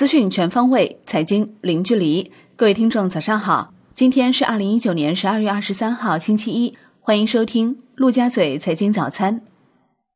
[0.00, 2.32] 资讯全方位，财经零距离。
[2.56, 3.74] 各位听众，早上好！
[3.92, 6.74] 今天是二零一九年十二月二十三号，星期一。
[7.00, 9.42] 欢迎收听陆家嘴财经早餐。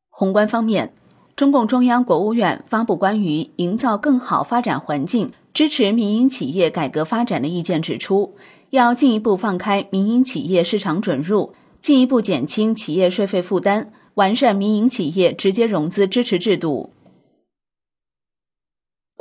[0.08, 0.94] 宏观方面，
[1.36, 8.34] 中共中央、国务院发布关于营造更好发展环境、支持民营企业改革发展的意见，指出
[8.70, 16.93] 要进一步放开民营企业市场准入，进一步减轻企业税费负担，完善民营企业直接融资支持制度。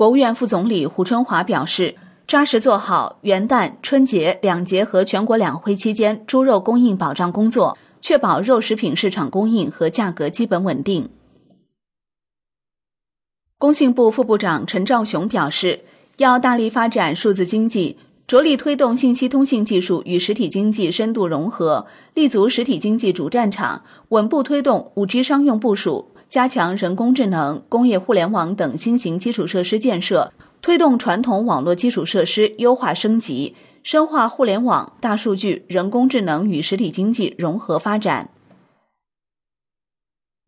[0.04, 1.96] 国务院副总理胡春华表示，
[2.28, 11.08] 扎实做好元旦、春节两节和全国两会期间猪肉供应保障工作，确保肉食品市场供应和价格基本稳定。
[13.58, 15.86] 工信部副部长陈肇雄表示，
[16.18, 17.98] 要大力发展数字经济，
[18.28, 26.13] 着力推动信息通信技术与实体经济深度融合，立足实体经济主战场，稳步推动五 G 商用部署。
[26.34, 30.34] 加强人工智能、工业互联网等新型基础设施建设，
[30.64, 38.32] 推动传统网络基础设施优化升级，深化互联网、大数据、人工智能与实体经济融合发展。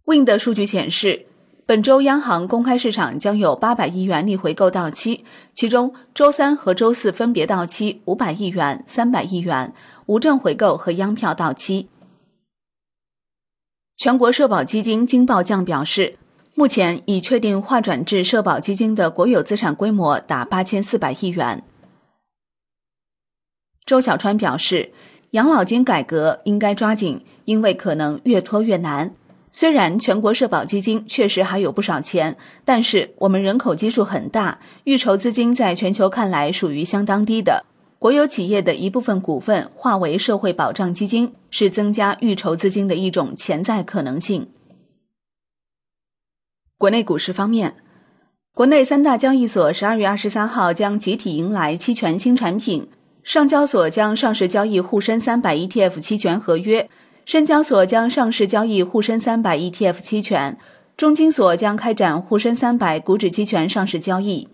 [0.06, 1.28] Wind 数据显示，
[1.68, 5.24] 本周央行公开市场将有八百亿元逆回购到期，
[5.54, 9.72] 其中周三和周四分别到期五百亿元、三百亿元，
[10.08, 11.90] 无证回购和央票到期。
[13.98, 16.18] 全国社保基金经报将表示，
[16.54, 21.64] 目前已确定划转至社保基金的国有资产规模达八千四百亿元。
[23.86, 24.92] 周小川表示，
[25.32, 29.14] 养老金改革应该抓紧，因为可能越拖越难。
[29.52, 32.36] 虽然全国社保基金确实还有不少钱，
[32.66, 37.66] 但是我们人口基数很大，预筹资金在全球看来属于相当低的。
[37.98, 44.50] 国有企业的一部分股份化为社会保障基金，是增加预筹资金的一种潜在可能性。
[46.78, 47.76] 国内股市方面，
[48.54, 52.88] 国内三大交易所十二月二十三号将集体迎来期权新产品。
[53.24, 56.88] 上交所将上市交易沪深三百 ETF 期权合约，
[57.26, 60.56] 深交所将上市交易沪深三百 ETF 期权，
[60.96, 64.48] 中金所将开展沪深三百股指期权上市交易。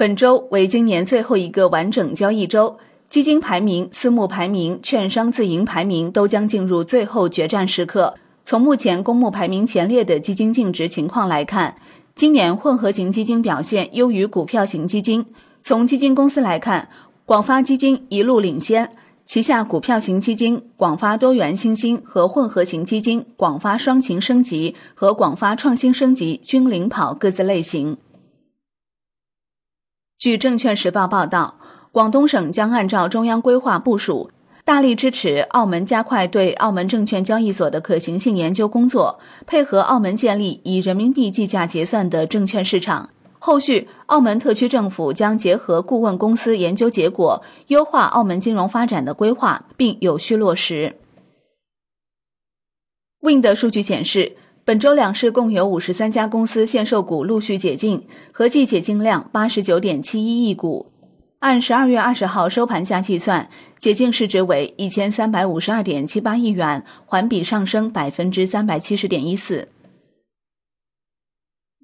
[0.00, 2.78] 本周为今年最后一个完整交易周，
[3.10, 8.14] 基金排名、私募排名、券商自营排名都将进入最后决战时刻。
[8.42, 11.76] 从目前公募排名前列的基金净值情况来看，
[12.14, 15.26] 今年混合型基金表现优于股票型基金。
[15.60, 16.88] 从基金公司来看，
[17.26, 18.90] 广发基金一路领先，
[19.26, 27.98] 旗下股票型基金广发多元新兴和混合型基金广发双擎升级和广发创新升级均领跑各自类型。
[30.20, 31.54] 据证券时报报道，
[31.92, 34.30] 广东省将按照中央规划部署，
[34.66, 43.08] 大力支持澳门加快对澳门证券交易所的可行性研究工作，配合澳门建立以人民币计价结算的证券市场。
[43.38, 50.96] 后续，澳门特区政府将结合顾问公司研究结果，优化澳门金融发展的规划，并有序落实。
[53.22, 54.36] Wind 数据显示。
[54.64, 60.92] 本周两市共有五十三家公司限售股陆续解禁，合计解禁量八十九点七一亿股。
[61.40, 63.48] 按十二月二十号收盘价计算，
[63.78, 69.68] 解禁市值为一千三百五十二点七八亿元，环比上升百分之三百七十点一四。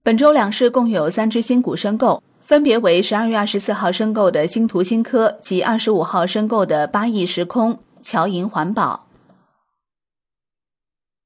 [0.03, 9.07] 本周两市共有三只新股申购，分别为十二月二十四号申购的新图新科及二十五号申购的八亿时空、侨银环保。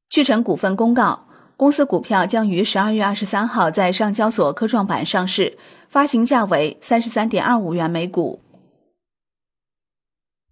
[0.08, 1.26] 聚成股份公告。
[1.60, 5.58] 公司股票将于十二月二十三号在上交所科创板上市，
[5.90, 8.40] 发行价为三十三点二五元每股。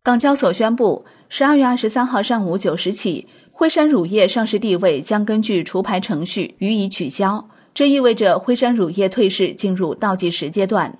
[0.03, 10.99] 港交所宣布，十二月二十三号上午九时起，辉山乳业上市地位将根据除牌程序予以取消，这意味着辉山乳业退市进入倒计时阶段。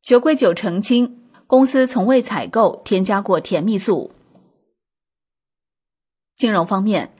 [0.00, 4.12] 酒鬼酒澄清，公司从未采购添加过甜蜜素。
[6.36, 7.10] 金融方面。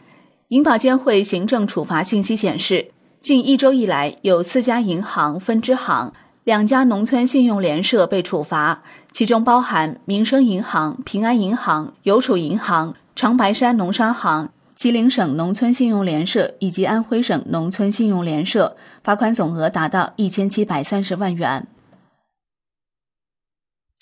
[0.53, 6.13] 银保监会行政处罚信息显示，近一周以来，有四家银行分支行、
[6.45, 21.67] 两家农村信用联社被处罚，其中包含民生银行、平安银行、邮储银行、长白山农商行、吉林省农村信用联社以及安徽省农村信用联社，罚款总额达到一千七百三十万元。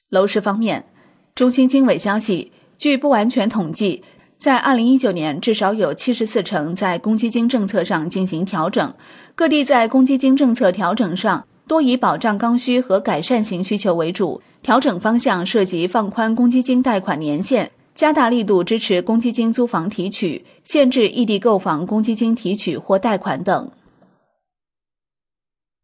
[0.08, 0.86] 楼市方面，
[1.32, 4.02] 中新经纬消息，据不完全统计。
[4.40, 8.94] 在二零一九年，至少有七十四成在公积金政策上进行调整。
[9.34, 14.40] 各地在公积金政策调整上，多以保障刚需和改善型需求为主。
[14.62, 23.70] 调整方向涉及放宽公积金贷款年限，加大力度支持公积金租房提取，限制异地购房公积金提取或贷款等。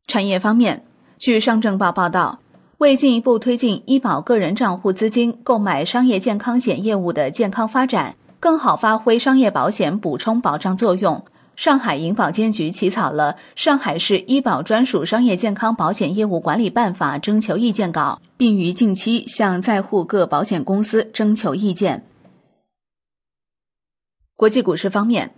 [0.07, 0.83] 产业方面，
[1.19, 2.39] 据上证报报道，
[2.79, 11.25] 为进一步推进医保个人账户资金购买商业健康险业务的健康发展，更好发挥商业保险补充保障作用。
[11.57, 22.05] 上海银保监局起草了《上海市医保专属商业健康保险业务管理办法》征求意见稿，并于近期向在沪各保险公司征求意见。
[24.37, 25.33] 国际股市方面，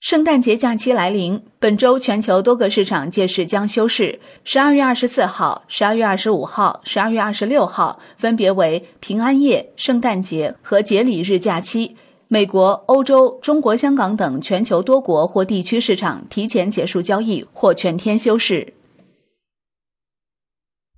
[0.00, 4.18] 圣诞节假期来临，本周全球多个市场届时将休市。
[4.42, 11.96] 十二月二十四号、十二月二十五号、十二月二十六号分别为平安夜、圣诞节和节礼日假期。
[12.28, 18.74] 美国、欧洲、中国香港等全球多国或地区市场提前结束交易或全天休市。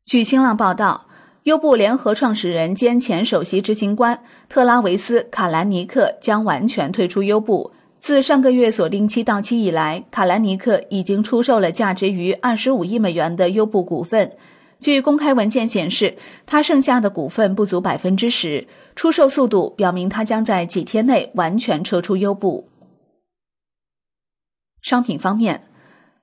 [0.06, 1.06] 据新浪报道，
[1.42, 7.72] 优步联合创始人兼前首席执行官特拉维斯·卡兰尼克将完全退出优步。
[8.00, 14.32] 自上个月锁定期到期以来，卡兰尼克已经出售了价值逾二十五亿美元的优步股份。
[14.80, 16.16] 据公开文件显示，
[16.46, 18.66] 他剩下的股份不足百分之十。
[18.94, 22.68] 出售速度表明，他将在几天内完全撤出优步。
[24.80, 25.68] 商品方面，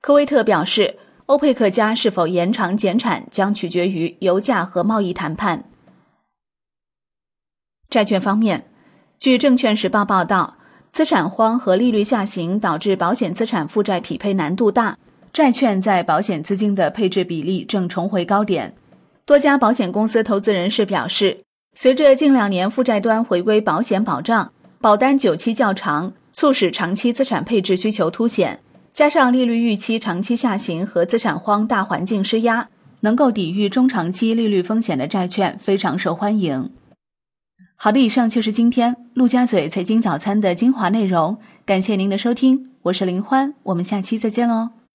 [0.00, 5.64] 科威特表示，欧佩克加是否延长减产将取决于油价和贸易谈判。
[7.88, 8.68] 债券方面，
[9.18, 10.58] 据证券时报报道，
[10.90, 14.98] 资产荒和利率下行导致保险资产负债匹配难度大。
[15.36, 18.74] 债券在保险资金的配置比例正重回高点。
[19.26, 21.36] 多家保险公司投资人士表示，
[21.74, 24.50] 随着近两年负债端回归保险保障，
[24.80, 28.60] 保单久期较长，促使长期资产配置需求凸显。
[28.94, 36.70] 加上利率预期长期下行和资产荒大环境施压，能够抵御中长期利率风险的债券非常受欢迎。
[37.76, 41.36] 好的，以上就是今天陆家嘴财经早餐的精华内容，
[41.66, 44.76] 感谢您的收听，我是林欢，我们下期再见喽。